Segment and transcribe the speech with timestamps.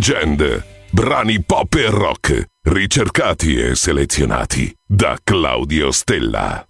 [0.00, 0.64] Legend.
[0.92, 6.66] Brani pop e rock, ricercati e selezionati da Claudio Stella.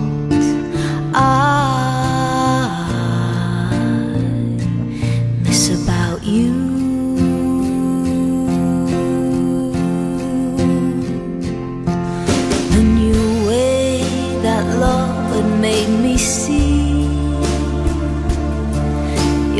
[1.14, 1.67] I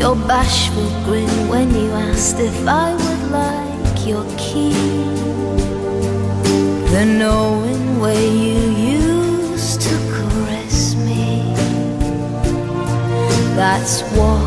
[0.09, 4.73] Your bashful grin when you asked if I would like your key.
[6.89, 8.59] The knowing way you
[8.97, 11.53] used to caress me
[13.55, 14.38] That's what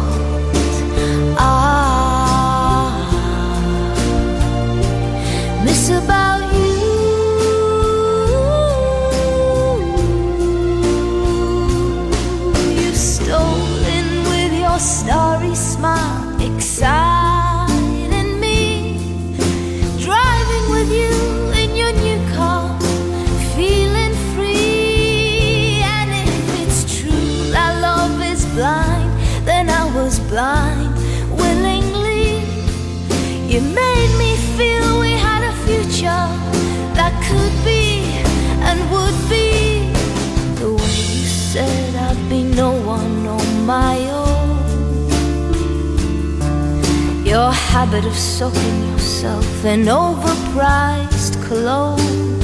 [43.62, 44.58] my own.
[47.24, 52.40] Your habit of soaking yourself in overpriced cologne.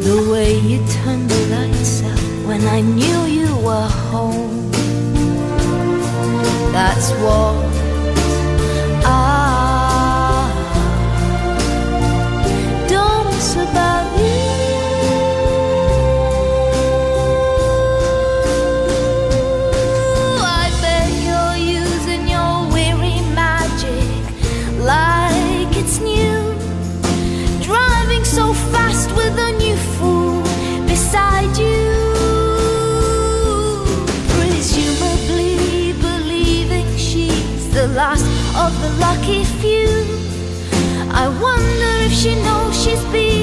[0.00, 4.70] The way you turned the lights out when I knew you were home.
[6.72, 7.71] That's what
[39.22, 39.88] lucky few.
[41.12, 43.41] I wonder if she knows she's being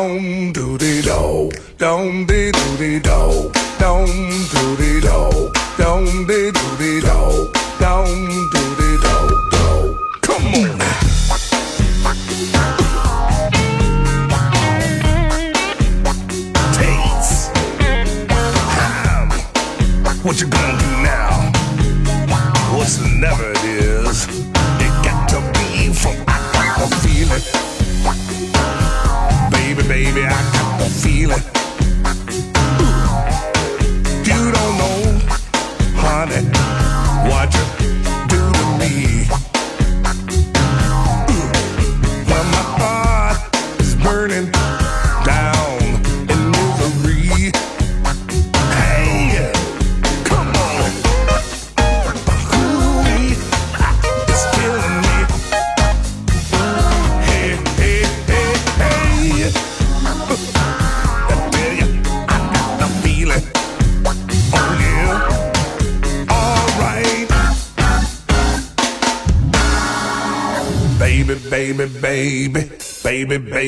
[0.00, 0.59] round.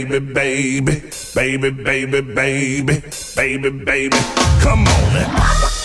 [0.05, 1.03] baby, baby,
[1.35, 3.03] baby, baby, baby,
[3.37, 4.17] baby, baby.
[4.61, 5.82] Come on.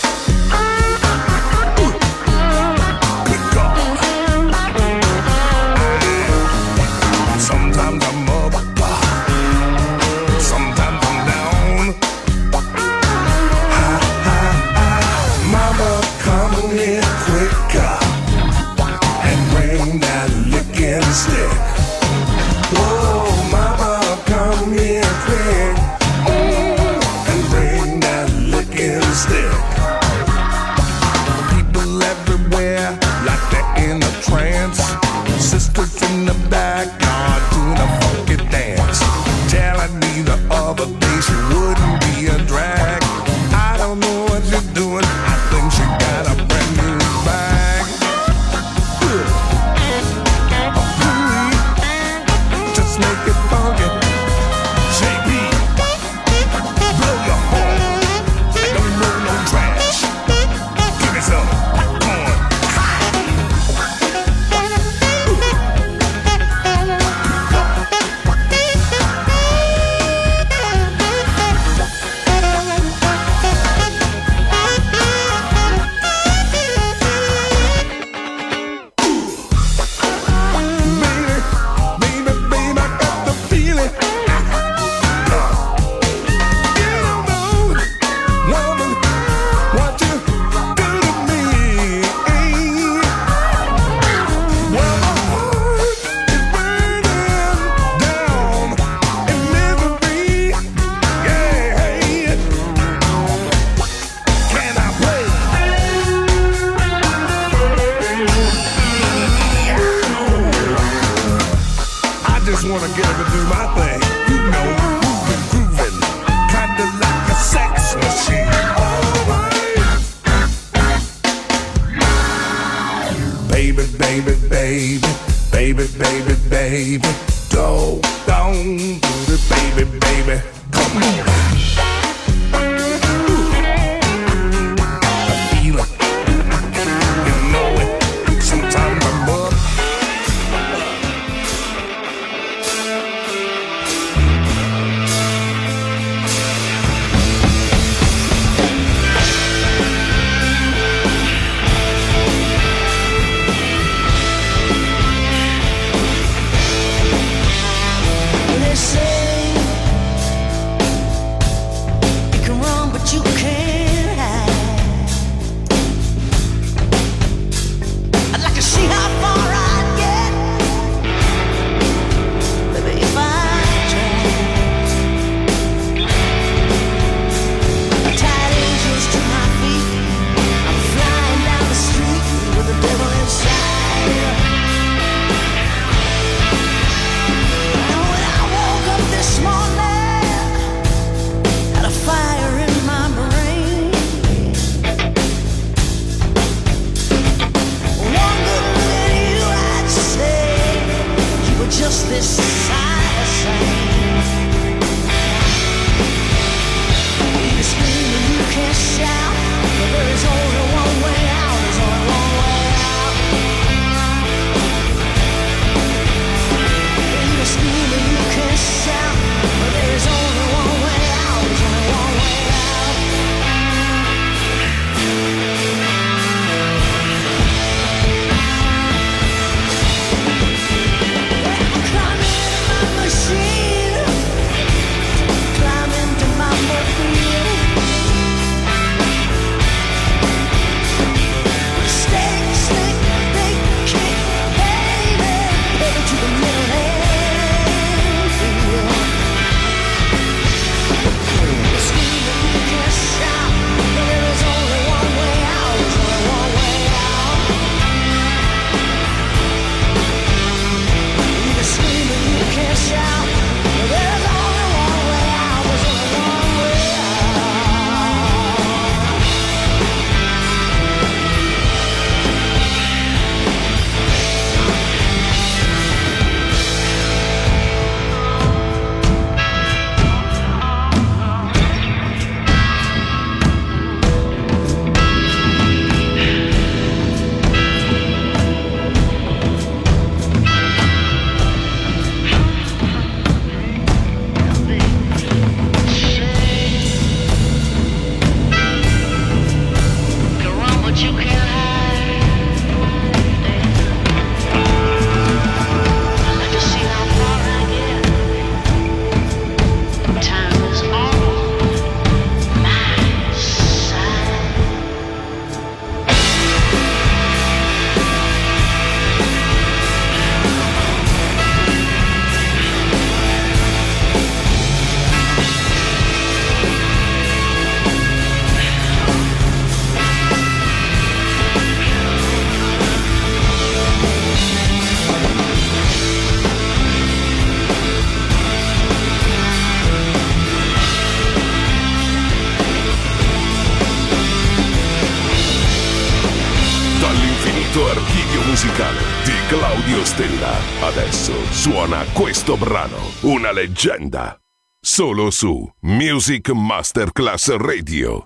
[352.48, 354.38] Questo brano, una leggenda.
[354.80, 358.22] Solo su Music Masterclass Radio.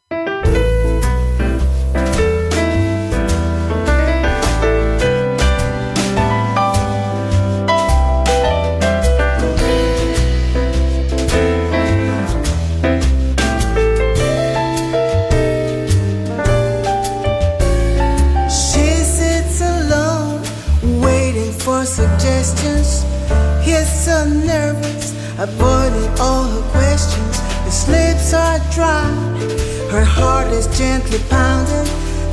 [21.84, 23.21] Suggestions.
[24.02, 27.38] So nervous, avoiding all her questions.
[27.38, 29.06] Her lips are dry,
[29.92, 31.86] her heart is gently pounding.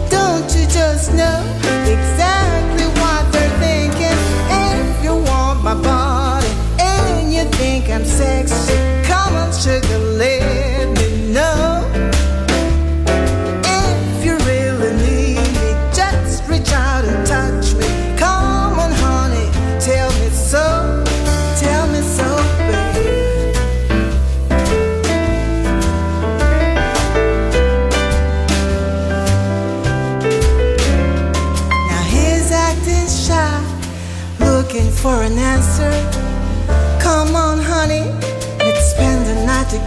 [0.09, 1.39] Don't you just know
[1.85, 4.17] exactly what they're thinking?
[4.49, 8.98] If you want my body and you think I'm sexy,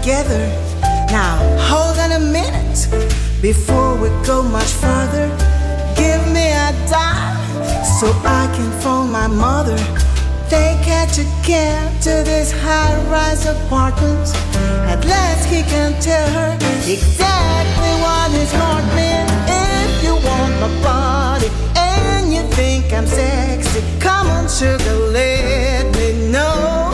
[0.03, 0.47] together.
[1.11, 1.39] Now,
[1.71, 2.89] hold on a minute
[3.41, 5.29] before we go much further.
[5.95, 7.39] Give me a dime
[8.01, 9.77] so I can phone my mother.
[10.51, 14.27] They catch a cab to this high rise apartment.
[14.91, 19.31] At last, he can tell her exactly what his heart meant.
[19.47, 26.33] If you want my body and you think I'm sexy, come on, sugar, let me
[26.33, 26.92] know.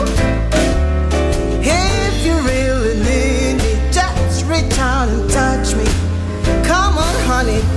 [7.39, 7.68] Come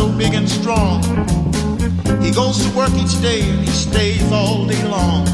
[0.00, 1.02] so big and strong.
[2.22, 5.26] He goes to work each day and he stays all day long.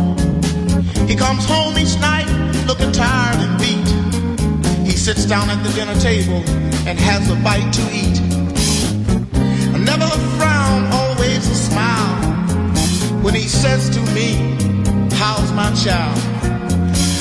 [1.07, 2.27] He comes home each night
[2.67, 3.89] looking tired and beat.
[4.85, 6.43] He sits down at the dinner table
[6.89, 8.19] and has a bite to eat.
[9.91, 12.17] Never a frown, always a smile.
[13.23, 14.29] When he says to me,
[15.21, 16.19] How's my child?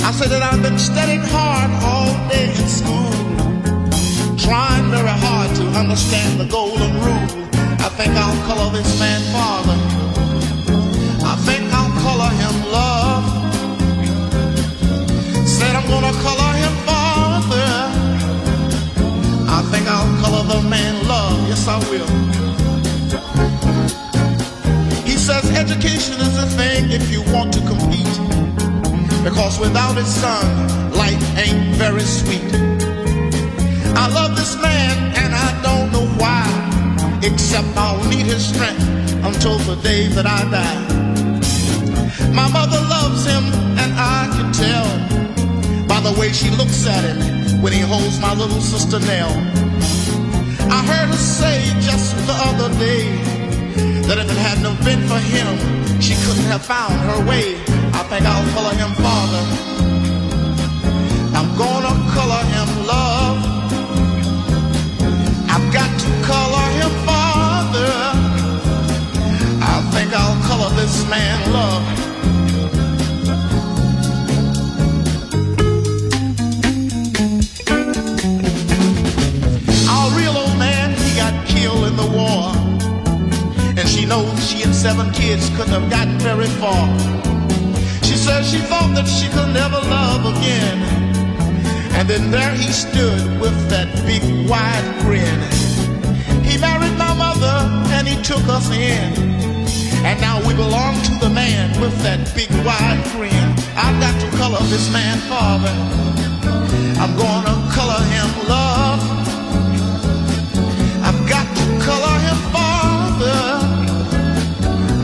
[0.08, 3.35] I say that I've been studying hard all day in school
[4.46, 7.28] trying very hard to understand the golden rule.
[7.86, 9.78] I think I'll color this man father.
[11.26, 13.26] I think I'll color him love.
[15.48, 17.72] Said I'm gonna color him father.
[19.58, 21.38] I think I'll color the man love.
[21.50, 22.12] Yes I will.
[25.10, 28.16] He says education is the thing if you want to compete.
[29.24, 32.75] Because without it, son, life ain't very sweet.
[34.06, 36.46] I love this man and I don't know why,
[37.24, 38.86] except I'll need his strength
[39.26, 40.82] until the day that I die.
[42.30, 43.46] My mother loves him
[43.82, 44.86] and I can tell
[45.88, 49.34] by the way she looks at him when he holds my little sister Nell.
[50.70, 53.10] I heard her say just the other day
[54.06, 55.50] that if it hadn't have been for him,
[56.00, 57.56] she couldn't have found her way.
[57.98, 59.44] I think I'll color him father.
[61.34, 63.35] I'm gonna color him love.
[66.24, 67.94] Color him father.
[69.62, 71.84] I think I'll color this man love.
[79.90, 82.54] Our real old man, he got killed in the war.
[83.78, 86.88] And she knows she and seven kids couldn't have gotten very far.
[88.04, 90.78] She says she thought that she could never love again.
[91.98, 95.65] And then there he stood with that big wide grin.
[97.18, 97.58] Mother
[97.96, 99.14] and he took us in.
[100.06, 103.48] And now we belong to the man with that big wide grin.
[103.76, 105.74] I've got to color this man father.
[107.02, 109.02] I'm gonna color him love.
[111.08, 113.42] I've got to color him father.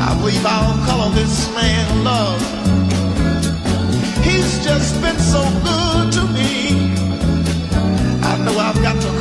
[0.02, 2.41] I believe I'll color this man love.
[4.24, 6.93] He's just been so good to me.
[8.24, 9.20] I know I've got to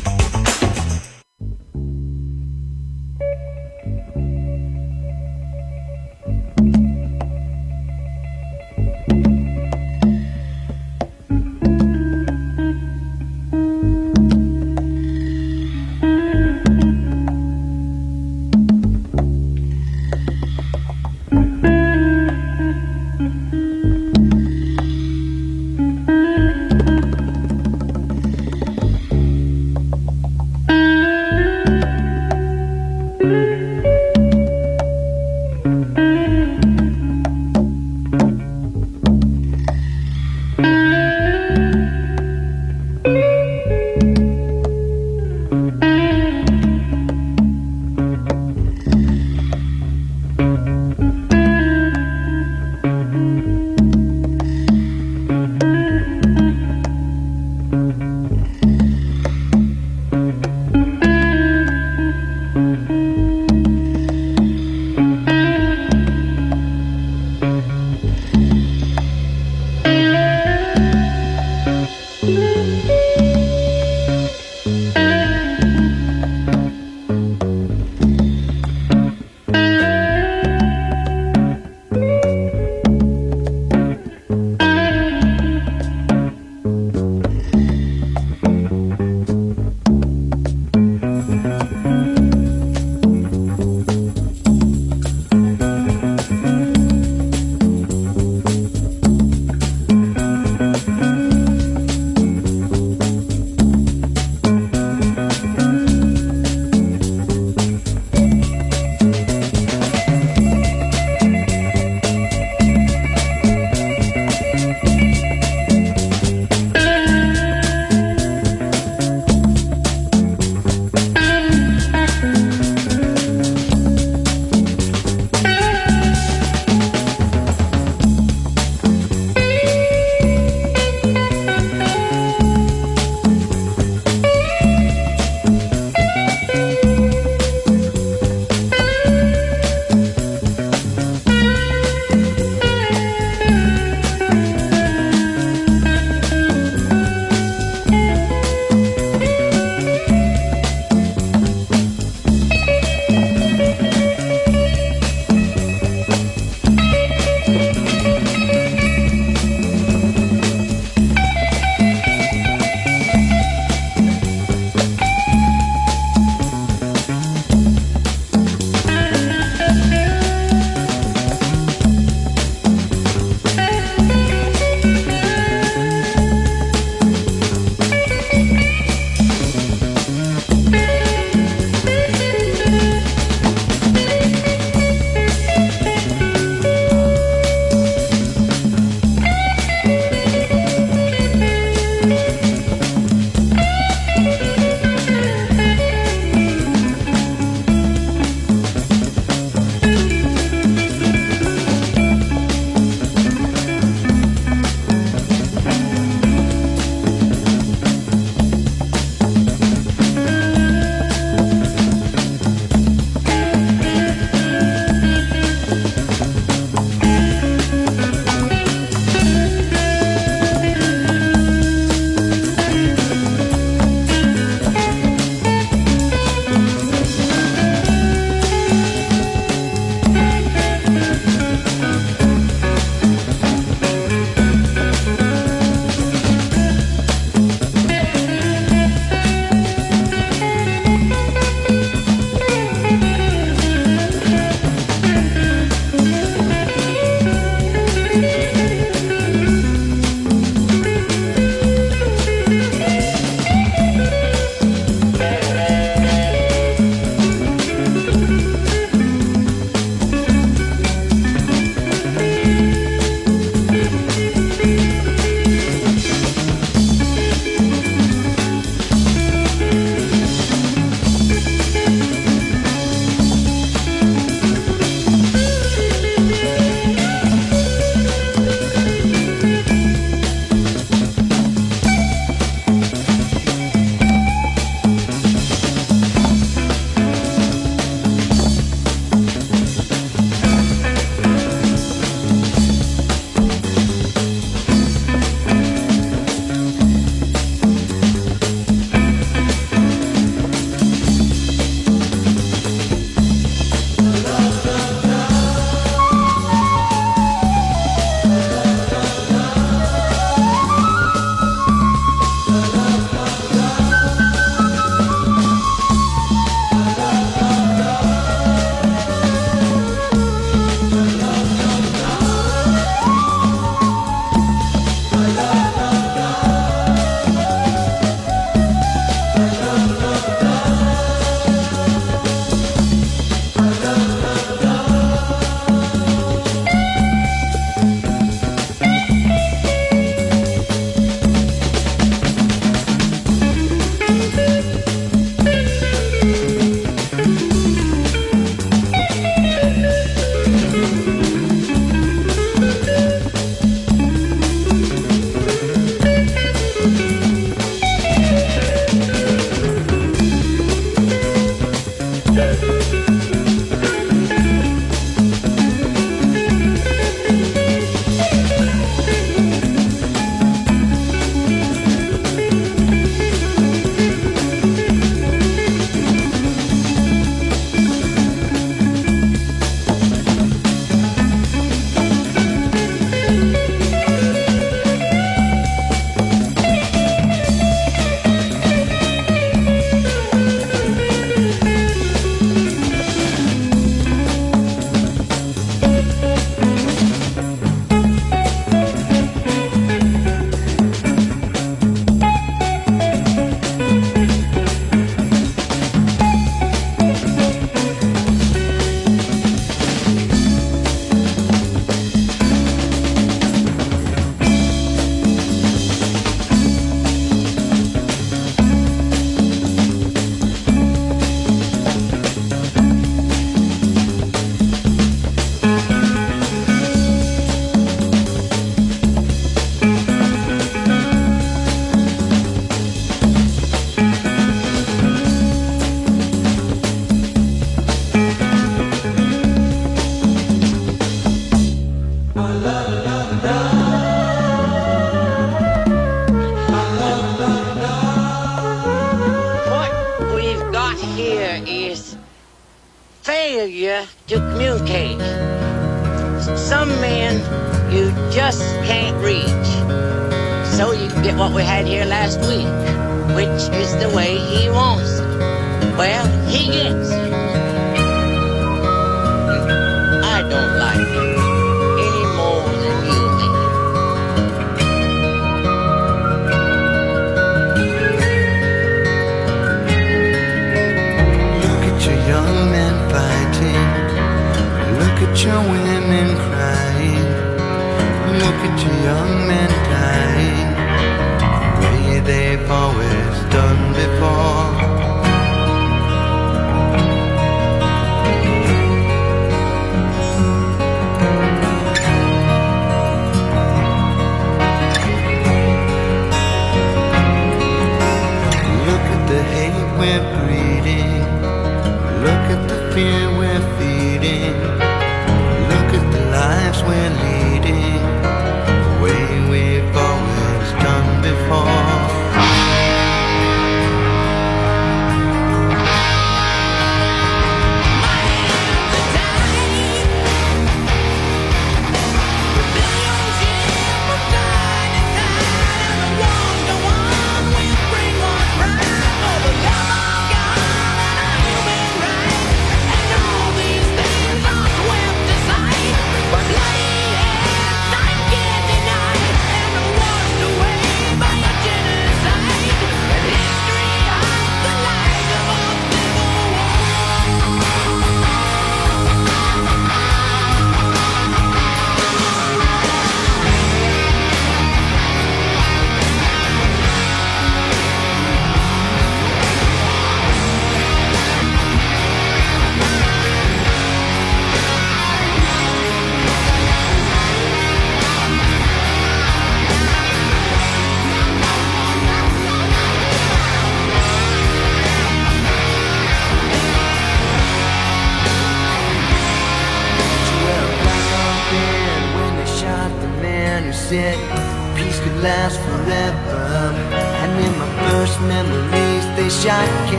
[512.93, 513.40] Look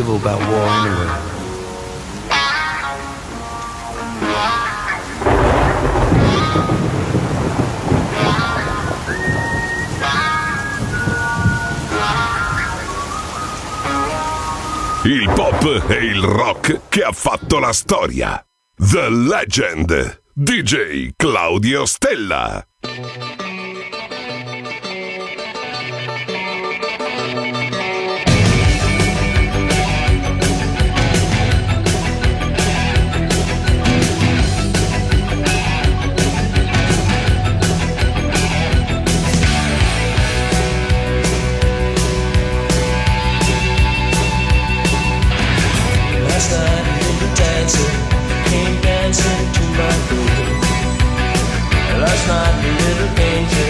[0.00, 1.28] civil about war anyway?
[15.04, 18.42] Il pop e il rock che ha fatto la storia.
[18.76, 20.22] The Legend.
[20.32, 22.64] DJ Claudio Stella.
[53.18, 53.69] angel.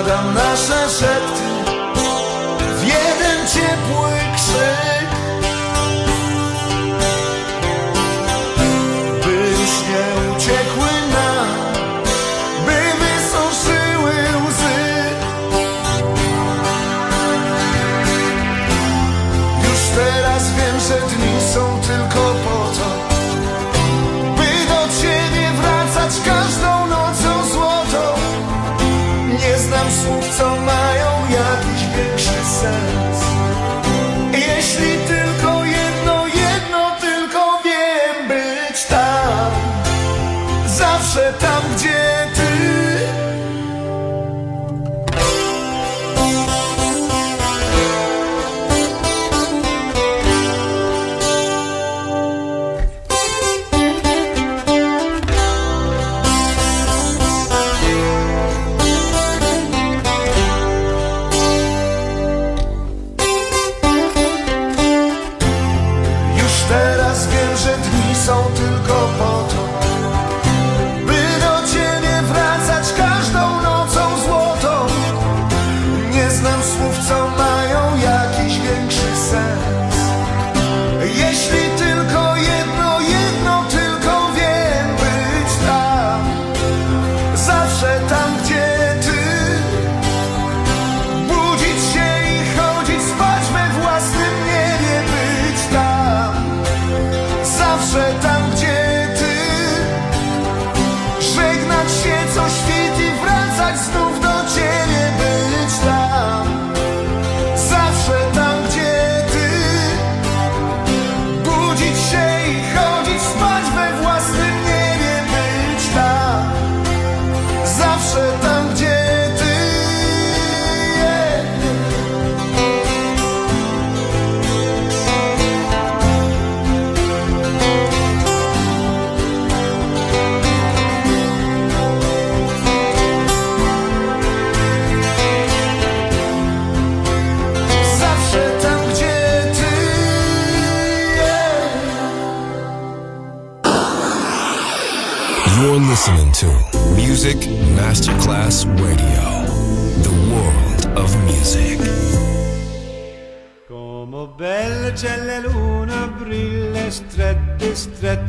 [0.00, 1.19] Шагом наша шаг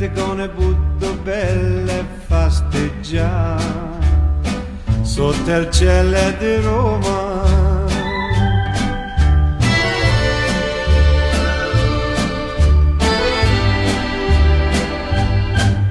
[0.09, 3.55] butto belle fasteggia
[5.03, 7.49] sotto il cielo di Roma.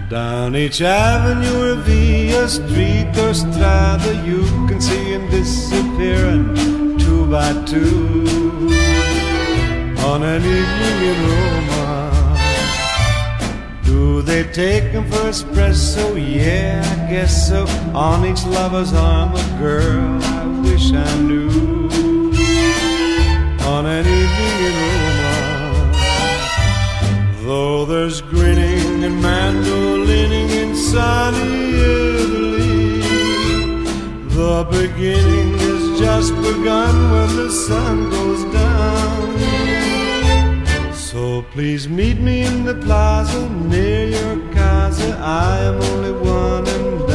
[0.09, 7.53] Down each avenue or via street or strada, you can see them disappearing two by
[7.65, 8.27] two
[10.05, 11.80] on an evening in Roma.
[14.23, 16.15] They take them for espresso?
[16.15, 17.67] Yeah, I guess so.
[17.95, 21.49] On each lover's arm, a girl I wish I knew.
[23.67, 24.75] On an evening in
[25.25, 25.93] Roma,
[27.45, 31.75] though there's grinning and mandolining in sunny
[32.21, 33.01] Italy,
[34.29, 39.21] the beginning has just begun when the sun goes down.
[41.43, 45.19] Please meet me in the plaza near your casa.
[45.19, 47.10] I am only one, and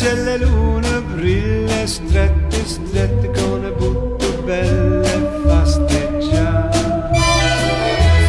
[0.00, 5.02] la luna, brilla strette, strette con le butte belle.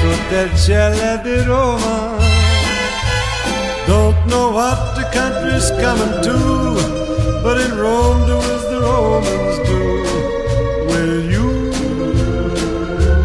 [0.02, 2.18] Sotto il cielo di Roma,
[3.88, 10.04] don't know what the country's coming to, but in Rome do as the Romans do.
[10.88, 11.72] Will you,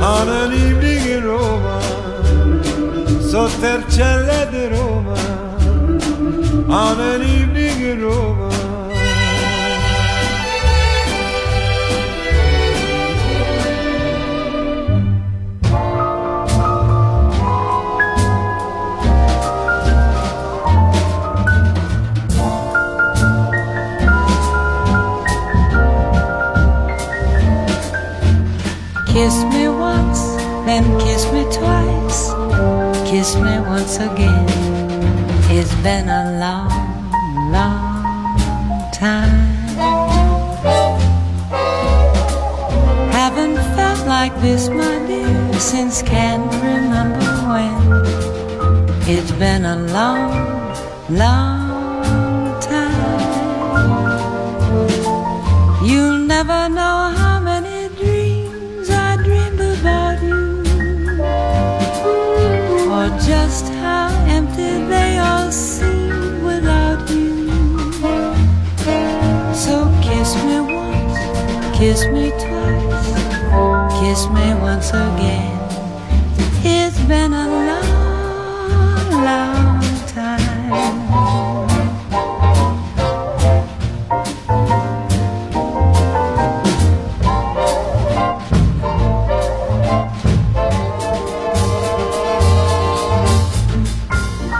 [0.01, 1.81] on an evening in Roma,
[3.21, 5.17] sotto il cielo di Roma,
[6.69, 7.48] on an evening
[7.97, 8.49] Roma.
[29.07, 30.21] Kiss me once,
[30.67, 32.33] then kiss me twice.
[33.09, 34.47] Kiss me once again.
[35.51, 36.68] It's been a long
[44.41, 47.75] this, my dear, since can't remember when.
[49.09, 50.33] It's been a long,
[51.11, 52.99] long time.
[55.85, 60.63] You'll never know how many dreams I dreamed about you,
[62.93, 67.49] or just how empty they all seem without you.
[69.55, 71.19] So kiss me once,
[71.79, 72.88] kiss me twice,
[74.19, 75.59] kiss me once again.
[76.65, 80.49] It's been a long, long time.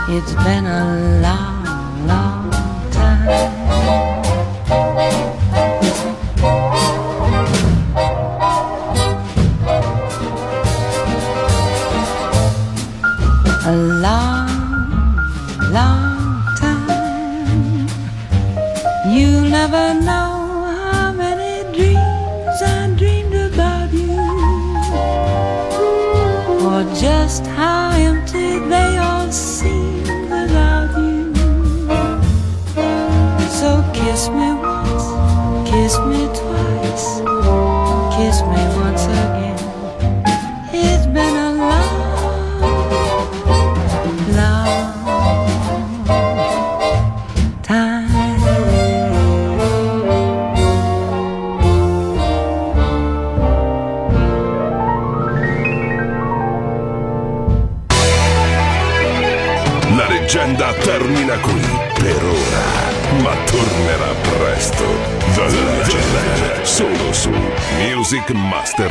[0.09, 1.18] It's been a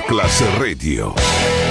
[0.08, 1.67] The Legend, solo su Music Masterclass Radio.